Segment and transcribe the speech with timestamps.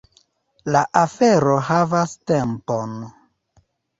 [0.75, 2.97] La afero havas tempon.